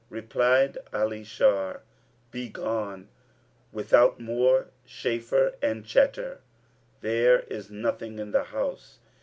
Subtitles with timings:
[0.09, 1.81] Replied Ali Shar,
[2.31, 3.07] "Begone,
[3.71, 6.39] without more chaffer and chatter;
[7.01, 8.97] there is nothing in the house."